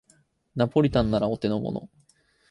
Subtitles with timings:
[0.55, 1.87] ナポリタンならお手のもの